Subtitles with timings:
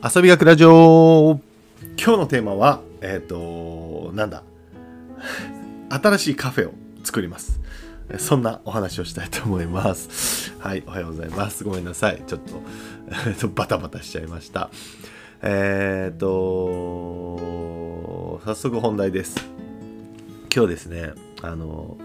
[0.00, 1.40] 遊び学ラジオ
[2.00, 4.44] 今日のテーマは、えっ、と、なんだ？
[5.90, 7.58] 新しいカフェを作ります。
[8.18, 10.54] そんなお話をしたいと思います。
[10.60, 11.64] はい、おはようございます。
[11.64, 12.22] ごめんなさい。
[12.28, 12.62] ちょっと、
[13.26, 14.70] えっとバタバタしちゃいました。
[15.42, 16.28] えっ、と、
[18.44, 19.34] 早速本題です。
[20.54, 21.12] 今日ですね、
[21.42, 21.96] あの、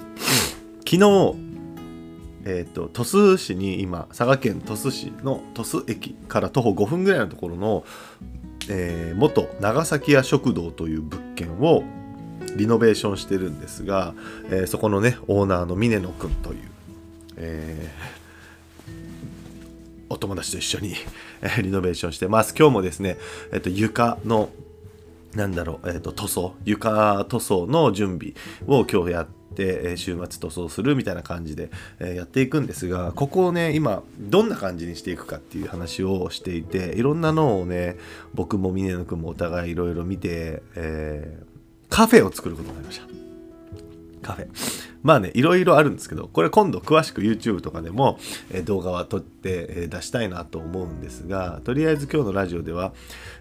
[0.79, 1.35] 昨日、
[2.45, 7.85] えー、と鳥栖市に今佐賀県鳥栖市の鳥栖駅から徒歩5分ぐらいのところの、
[8.69, 11.83] えー元長崎屋食堂という物件を
[12.57, 14.13] リノベーションしてるんですが、
[14.49, 16.59] えーそこのねオーナーの峰野くんという、
[17.37, 18.23] えー
[20.09, 20.93] お友達と一緒に
[21.41, 22.53] えーリノベーションしてます。
[22.57, 23.17] 今日もですね、
[23.51, 24.49] えー、と床の
[25.33, 28.33] なんだろう、えー、と塗装床塗装の準備
[28.67, 37.97] を今日やって、えー週末塗装するみたいな感じで、やっていくんですがここをね今どんな感じにしていくかっていう話をしていていろんなのをね
[38.33, 41.53] 僕も峰野くんもお互いいろいろ見て、えー
[41.93, 43.05] カフェを作ることになりました。
[44.23, 44.47] カフェ。
[45.03, 48.17] まあねいろいろあるんですけどこれ今度詳しく YouTube とかでも、
[48.51, 52.93] え動画は撮って、え出したいなと思うんですがとりあえず今日のラジオでは、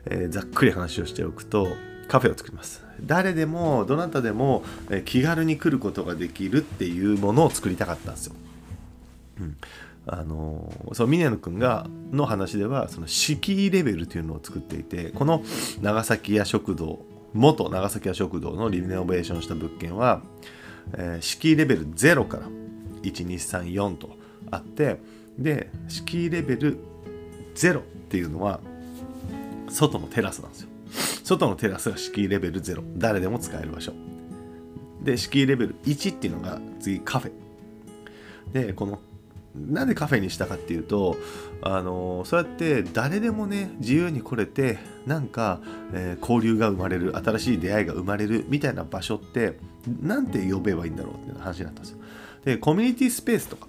[0.04, 1.68] えざっくり話をしておくと
[2.08, 2.84] カフェを作ります。
[3.00, 4.62] 誰でもどなたでも、
[5.04, 8.34] 気軽に来ることができるっていうものを作りたかったんですよ、
[9.40, 9.56] うん。
[10.06, 15.42] あのその峰野くんがの話ではその敷居レベルというのを作っていてこの
[15.80, 17.00] 長崎屋食堂
[17.34, 20.20] 元長崎屋食堂のリノベーションした物件は、
[20.94, 22.42] えー敷居レベル0から
[23.02, 24.10] 1234と
[24.50, 24.98] あって
[25.38, 26.78] で敷居レベル
[27.54, 28.60] 0っていうのは
[29.68, 30.71] 外のテラスなんですよ。
[31.24, 33.92] 外のテラスが敷居レベル0誰でも使える場所。
[35.02, 38.62] で敷居レベル1っていうのが次カフェ。
[38.66, 39.00] でこの
[39.54, 41.16] なんでカフェにしたかっていうと
[41.60, 45.60] あのそうやって誰でもね自由に来れてなんか、
[45.92, 49.58] えー交流が生まれる新しい出会いが生まれるみたいな場所って
[50.00, 51.98] なんて呼べばいいんだろうっていう話になったんですよ。
[52.44, 53.66] でコミュニティスペースとか、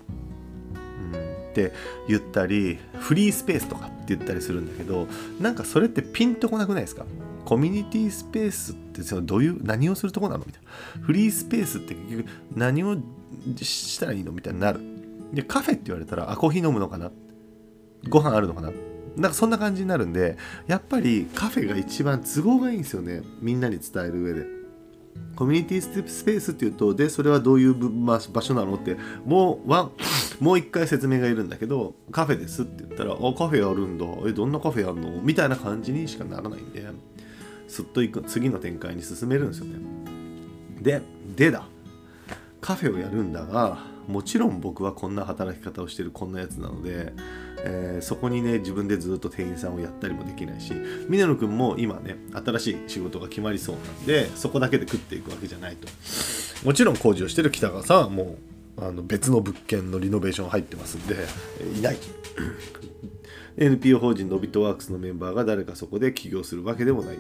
[1.14, 1.74] うん、って
[2.08, 5.08] 言ったりフリースペースとかって言ったりするんだけど
[5.42, 7.06] なんかそれってピンとこなくないですか？
[7.46, 10.70] コミュニティスペースってそのどういう何をするとこなのみたいな。
[11.02, 12.96] フリースペースって結局何を
[13.58, 14.80] したらいいのみたいになる。
[15.34, 17.12] でカフェって言われたらあコーヒー飲むのかな。
[18.10, 18.72] ご飯あるのかな。
[19.16, 20.38] なんかそんな感じになるんで
[20.68, 23.22] やっぱりカフェが一番都合がいいんですよね。
[23.42, 24.48] みんなに伝える上で。
[25.36, 29.92] コミュニティスペースっていうとでそれはどういう場所なのってもうワン
[30.40, 34.06] もう一回説明がいるんだけどカフェですって言ったら「あカフェあるんだ。
[34.28, 36.84] えどんなカフェやんの?」みたいな感じにしかならないんで。
[37.74, 39.80] すっといく次の展開に進めるんですよね。
[40.80, 41.02] で
[41.36, 41.66] でだ。
[42.62, 47.14] カフェをやるんだがもちろん僕はこんな働き方をしてるこんなやつなので、
[47.66, 50.72] えーそこにね自分でずっと店員さんをやったりもできないし
[51.10, 55.88] 峰野くんも今ね新しい仕事が決まりそうなんでそこだけで食っていくわけじゃないと。
[56.64, 58.38] もちろん工事をしてる北川さんはも
[58.78, 61.16] うあの別の物件のリノベーション入ってますんで
[61.60, 61.98] えいない。
[63.58, 67.20] NPO 法人のビットワークスのメンバーが誰かそこで起業するわけでもない。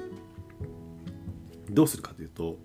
[1.73, 2.57] どうするかというと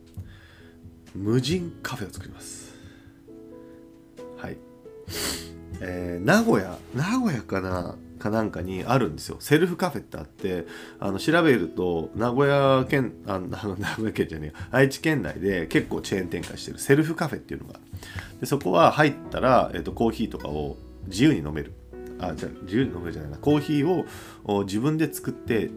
[1.14, 2.74] 無人カフェを作ります。
[4.36, 4.56] はい、
[5.80, 9.36] えー名古屋名古屋かなかなんかにあるんですよ。
[9.40, 10.66] セルフカフェってあって
[10.98, 17.80] あの調べると名古屋県あ名古屋県じゃねえ愛知県内で結構チェーン展開してるセルフカフェっていうのが。
[18.40, 20.76] でそこは入ったら、えー、とコーヒーとかを
[21.06, 21.72] 自由に飲める。
[22.20, 23.38] あじゃあ自由に飲めるじゃないな。
[23.38, 24.04] コーヒーを
[24.44, 25.70] お自分で作って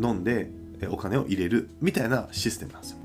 [0.00, 0.50] 飲んで
[0.86, 2.98] お金を入れるみたいなシステムなんですよ。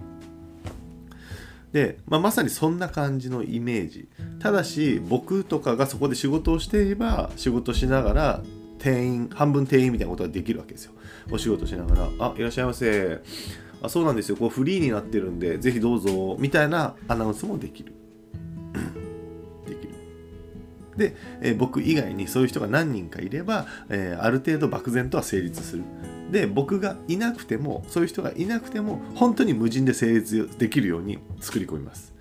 [1.72, 4.08] で、まあ、まさにそんな感じのイメージ。
[4.40, 8.44] ただし僕とかがそこで仕事をしていれば仕事しながら
[8.78, 10.92] 店員半分店員みたいなことができるわけですよ。
[11.32, 13.22] お仕事しながら「あいらっしゃいませ。
[13.82, 14.36] あそうなんですよ。
[14.36, 18.03] こうフリーになってるんでぜひどうぞ」みたいなアナウンスもできるできる。
[20.98, 25.84] で、えー僕以外にそういう人が何人かいれば、えーある程度漠然とは成立する。
[26.32, 32.14] で僕がいなくてもそういう人がいなくても本当に無人で成立できるように作り込みます、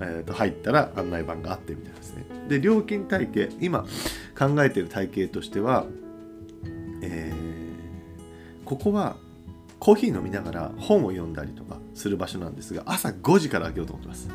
[0.00, 2.24] えーと入ったら案内板があってみたいですね。
[2.48, 3.84] で料金体系今
[4.38, 5.86] 考えてる体系としては、
[7.02, 7.48] えー
[8.64, 9.16] ここは
[9.78, 14.28] コーヒー飲みながら本を読んだりとかする場所なんですが朝5時から開けようと思ってます。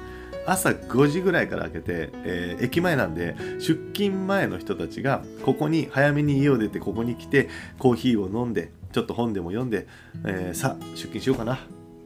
[0.45, 7.49] 朝5時ぐらいから開けて、えー駅前なんで出勤前の人たちがここに早めに家を出てここに来て
[7.79, 9.87] コーヒーを飲んでちょっと本でも読んで、
[10.25, 11.59] えーさあ出勤しようかな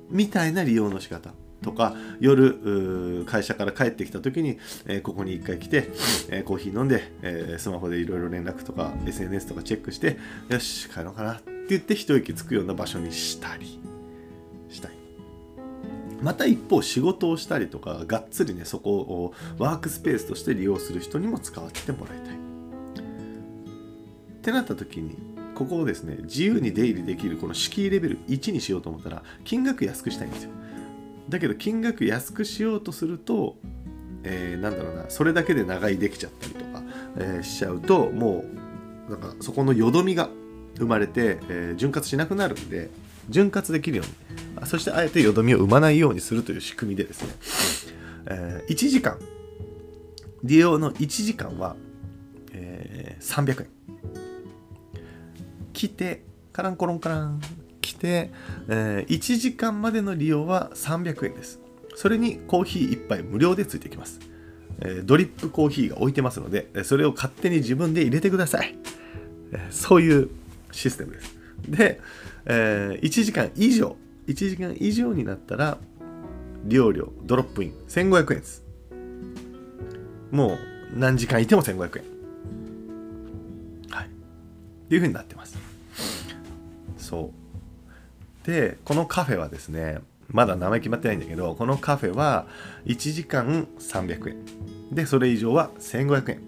[0.10, 1.32] みたいな利用の仕方。
[1.64, 5.90] とか夜会社から帰ってきた時に、えーここに一回来て、
[6.30, 10.18] えーコーヒー飲んで、えースマホでいろいろ連絡とか SNS とかチェックして
[10.50, 13.80] よし帰ろうかなって言って一息つくような場所にしたり。
[16.22, 22.36] また一方仕事をしたりとかがっつりねそこをワークスペースとして利用する人にも使わせてもらいたい。
[22.36, 22.40] っ
[24.42, 25.16] てなった時に
[25.56, 30.52] ここをですね自由に出入りできるこの敷居レベル1にしようと思ったら金額安くしたいんですよ。
[31.30, 33.58] だけど金額安くしようとすると、
[34.24, 36.82] えー、なんだろうなそれだけで長居できちゃったりとか、
[37.18, 38.46] えー、しちゃうとも
[39.08, 40.30] うなんかそこのよどみが
[40.78, 42.90] 生まれて、えー、潤滑しなくなるんで
[43.30, 44.27] 潤滑できるように
[44.66, 47.30] そしてあえてよどみを生まないようにするという仕組みでですね、
[48.28, 49.20] えー、1時間。
[50.44, 51.76] 利用の1時間は、
[52.54, 53.68] えー、300円。
[55.74, 56.24] 来て
[56.54, 57.42] カランコロンカラン。
[57.82, 58.32] 来て、
[58.68, 61.62] えー、1時間までの利用は300円です。
[61.98, 64.20] それにコーヒー1杯無料でついてきます、
[64.82, 68.78] えー、ドリップコーヒーが置いてますのでそれを勝手に自分で入れてください、
[69.52, 70.30] えー、そういう
[70.72, 71.36] システムです。
[71.68, 72.00] で、
[72.46, 73.96] えー、1時間以上
[74.28, 75.78] 1時間以上になったら
[76.66, 77.74] 利用料ドロップイン。
[77.88, 78.64] 1500円です。
[80.32, 80.60] もう
[80.94, 82.04] 何時間いても1500円。
[83.90, 84.06] はい。
[84.06, 84.10] っ
[84.90, 85.58] ていうふうになってます。
[86.98, 87.32] そ
[88.44, 88.46] う。
[88.46, 92.48] でこのカフェはですねまだ名前決まってないんだけどこのカフェは
[92.86, 94.38] 1時間300円。
[94.92, 96.42] でそれ以上は1500円。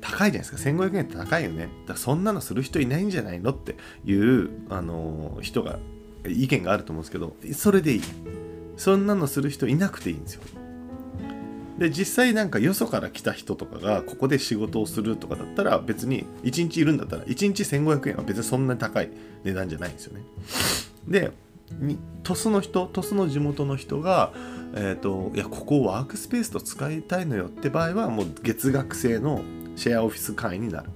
[0.00, 0.70] 高いじゃないですか。
[0.70, 1.68] 1500円って高いよね。
[1.86, 5.78] だそんなのする人いないんじゃないのっていう、あのー、人が
[6.28, 8.02] 意見があると思うんですけどそれでいい。
[8.76, 10.42] そんなのする人いなくていいんですよ。
[11.78, 19.10] で実際なんかよそから来た人とかがここで仕事をするとかだったら別に1日いるんだったら1日1500円は別にそんなに高い
[19.42, 20.24] 値段じゃないんですよね。
[21.08, 21.32] で
[22.22, 24.32] 鳥栖の人鳥栖の地元の人が、
[24.74, 29.42] えーと、いやここをワークスペースと使いたいのよって場合はもう月額制の
[29.76, 30.90] シェアオフィス会員になる。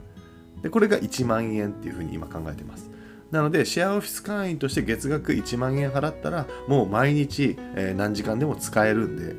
[0.63, 2.91] でこれが1万円っていうふうに今考えてます。
[3.31, 9.35] なのでシェアオフィス会員として月額1万円払ったらもう毎日、え、何時間でも使えるんで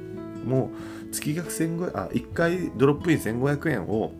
[0.46, 0.70] も
[1.06, 4.14] う月額1500あ1回ドロップイン1500円を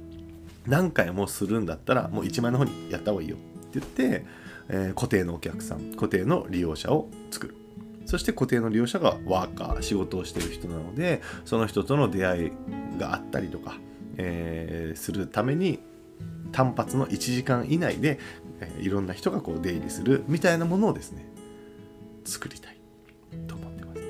[0.66, 3.36] 何回もするんだったらもう1万円の方にやった方がいいよ。
[3.36, 3.40] っ
[3.72, 4.26] て言って
[4.70, 7.56] えー、固定のお客さん固定の利用者を作る。
[8.06, 12.52] そして固定の利用者がワーカー仕事をしてる人なのでその人との出会い
[12.98, 13.78] があったりとか、
[14.18, 15.80] えー、するために
[16.52, 18.20] 単発の1時間以内で、
[18.62, 21.26] え、いろんな人がこう出入りするみたいなものをですね
[22.26, 22.78] 作りたい
[23.48, 24.02] と思ってます。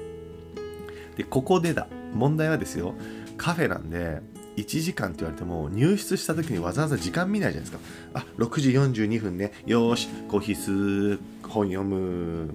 [1.18, 1.88] でここでだ。
[2.13, 2.96] 問題はですよ
[3.38, 4.22] カフェなんで
[4.57, 8.19] 1時間って言われても入室した時にわざわざ時間見ないじゃないですか。
[8.19, 9.54] あ6時42分ね。
[9.66, 12.50] よしコーヒー吸う本読む。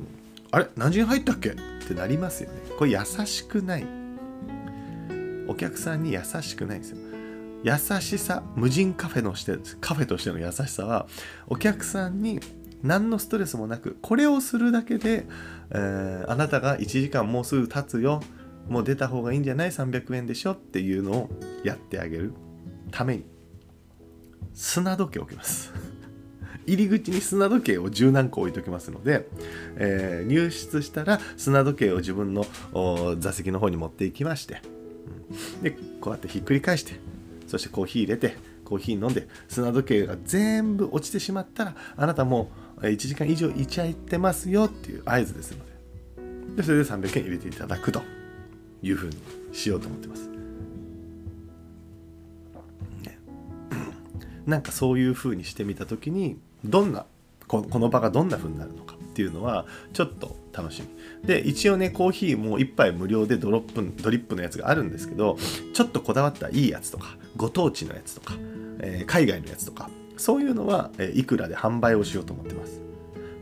[0.50, 0.66] あれ？
[0.76, 1.50] 何時に入ったっけ？
[1.50, 1.54] っ
[1.86, 2.60] てなりますよね。
[2.78, 3.86] これ優しくない。
[5.46, 6.98] お客さんに優しくないんですよ。
[7.64, 11.06] 優しさ無人カフェのしてカフェとしての優しさは
[11.46, 12.38] お客さんに
[12.82, 15.26] 何のストレスもなくこれをするだけで、
[15.70, 18.20] えー、あなたが1時間もうすぐ経つよ。
[18.68, 20.52] もう出た方がいいんじゃない？300円でしょ？
[20.52, 21.30] っていうのを
[21.64, 22.34] やってあげる
[22.90, 23.24] ために。
[24.52, 25.72] 砂時計を置きます。
[26.66, 29.28] 入り口に砂時計を十何個置いときますので、
[29.76, 32.46] えー、入室したら砂時計を自分の
[33.18, 34.62] 座席の方に持っていきまして、
[35.62, 35.70] で
[36.00, 37.03] こうやってひっくり返して。
[37.54, 45.72] そしてコーヒー入れてコーヒー飲んで砂時計が全部落ちてしまったらあなたもう1時間以上いちゃいってますよっていう合図ですので
[46.56, 48.02] でそれで300円入れていただくと。
[48.84, 49.16] いうふうに
[49.52, 50.28] しようと思ってます。
[53.02, 53.18] ね、
[54.46, 57.06] なんかそういうふうにしてみた時にどんな
[57.48, 65.36] この場がどんな風になるのかっていうのはちょっと楽しみで一応ねコーヒーも1杯無料でドロップドリップのやつがあるんですけど
[65.72, 68.34] ちょっとこだわったいいやつとかご当地のやつとか、
[68.80, 72.80] えー、海外のやつとかそういうのは、えー、いくらで販売をしようと思ってます。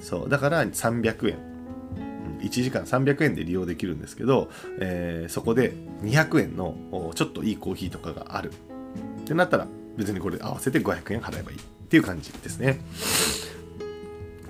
[0.00, 1.52] そうだから300円。
[2.40, 6.74] 1時間300円で利用できるんですけど、えー、そこで200円の
[7.14, 8.50] ちょっといいコーヒーとかがある。
[9.20, 12.80] ってなったら別にこれ合わせて500円払えばいいっていう感じですね。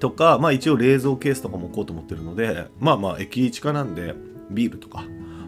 [0.00, 4.14] とか、まあ一応冷蔵ケースとかも置こうと思ってるので、まあまあ駅地下なんで
[4.50, 5.04] ビールとか、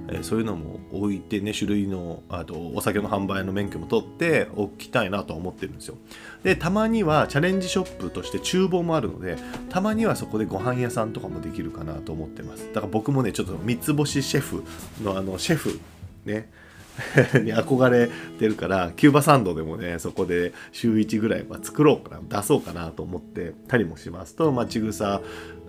[0.08, 5.96] え、そういうのも置いてね種類のあとお酒の販売の免許も取っておきたいなと思ってるんですよ。
[6.42, 9.36] でたまにはチャレンジショップとして厨房もあるので
[9.70, 12.68] たまにはそこでご飯屋さんとかもできるかなと思ってます。
[12.72, 14.64] だから僕もねちょっと三つ星シェフ
[15.02, 15.80] のあのシェフ
[16.24, 16.50] ね
[17.42, 18.08] に憧れ
[18.38, 25.20] てるからキューバサンドでもねそこで週1ぐらいは作ろうかな出そうかなと思ってたりもしますと、まあ、ちぐさ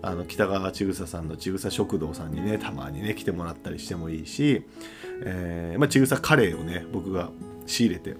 [0.06, 4.64] あの北川ちぐさんのちぐさ食堂さんにねたまにね来てもらったりしてもいいし、
[5.24, 7.32] えーまあ、ちぐさカレーをね僕が
[7.66, 8.16] 仕入れて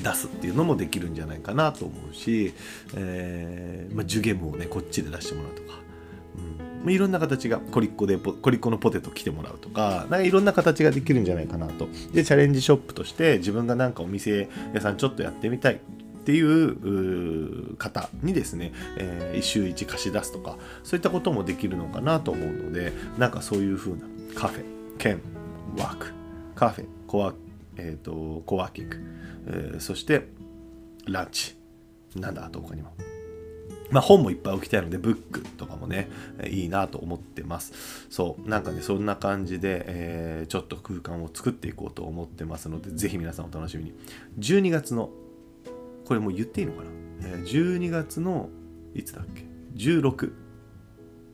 [0.00, 2.52] 出すっていうのもできるんじゃないかなと思うし、
[2.96, 5.78] えーまあ、ジュゲムをねこっちで出してもらうとか、
[6.84, 11.88] うん、いろんな形がコリッコでコリッコのポテト来てもらうとかなんかいろんな形ができるんじゃないかなと。
[12.12, 15.80] でチャレンジショップとして自分がなんかお店屋さんちょっとやってみたい
[16.28, 24.00] っていう方にですね、えー、1週1貸し出すとかそういったこともできるのかなと思うのでなんかそういう風な
[24.34, 24.64] カフェ
[24.98, 25.22] 兼
[25.78, 26.12] ワーク
[26.54, 27.32] カフェコワ,、
[27.78, 28.96] えーと、コワーキング、
[29.46, 30.28] えー、そして
[31.06, 31.56] ランチ
[32.14, 32.92] なんだあと他にも
[33.90, 36.10] まあ、本もいっぱい置きたいので、ブックとかもね、
[36.46, 38.06] いいなと思ってます。
[38.10, 43.94] そう、なんかね、そんな感じで、えー、ちょっと空間を作っていこうと思ってますので、ぜひ皆さんお楽しみに。
[44.38, 45.08] 12月の
[46.08, 46.90] これもう言っていいのかな、
[47.22, 48.48] えー、12月の
[48.94, 49.44] いつだっけ
[49.76, 50.32] ？16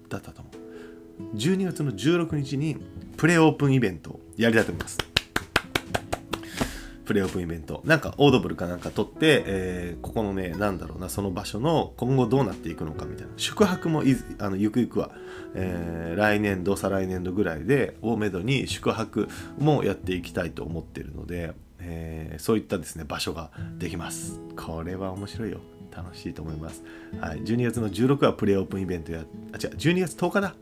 [0.09, 1.37] だったと思う。
[1.37, 2.79] 12月の16日に
[3.17, 4.99] プレオープンイベントをやりたいと思います。
[7.05, 7.83] プレオープンイベント。
[7.85, 13.33] なんかオードブルかなんか取って、えー、ここのねなんだろうなその場所の今後どうなっていくのかみたいな。
[13.37, 15.13] 宿泊もいあのゆくゆくは、
[15.55, 21.55] えー、来年度再来年度ぐらいでをめどに宿泊もやっていきたいと思ってるので
[21.85, 24.41] えー、そういったですね場所ができます。
[24.57, 25.61] これは面白いよ。
[25.95, 26.83] 楽しいと思います、
[27.21, 29.21] はい、12月の16はプレイオープンイベントや
[29.53, 30.57] あ違う12月10日だ。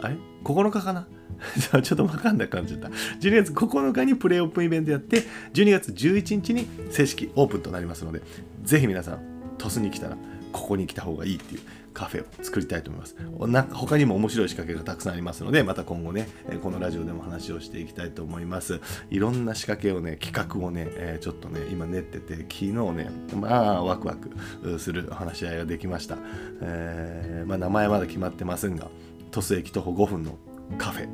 [0.00, 1.08] あれ？9日かな？
[1.82, 2.88] ちょっと分かんなくなっちゃった。
[2.88, 5.22] 12月9日にプレイオープンイベントやって、
[5.54, 8.22] 12月11日に正式オープンとなりますので、
[8.64, 9.20] ぜひ皆さん、
[9.58, 10.16] 鳥栖に来たら、
[10.52, 11.60] ここに来た方がいいっていう。
[11.98, 13.16] カフェを作りたいと思います。
[13.48, 16.28] なんか他にも面白い仕掛けがたくさんありますので、また今後ね、
[16.62, 18.80] このラジオでも話をしていきたいと思います。
[19.10, 26.18] いろんな仕掛けをね、企画をね、えちょっとね、今練ってて、昨日ね、まあ、ワクワクする話し合いができました。
[26.60, 28.86] えー、まあ、名前まだ決まってませんが、
[29.32, 30.38] 鳥栖駅徒歩5分の
[30.78, 31.08] カフェ、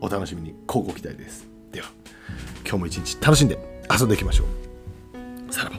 [0.00, 1.48] お楽しみに、交互期待です。
[1.72, 1.88] では、
[2.60, 3.58] 今日も一日楽しんで
[3.90, 5.52] 遊んでいきましょう。
[5.52, 5.76] さらば。